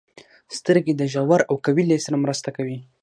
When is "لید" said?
1.89-2.01